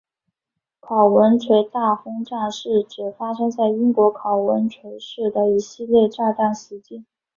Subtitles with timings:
[0.79, 7.05] 考文垂大轰炸是指发生在英国考文垂市的一系列炸弹袭击。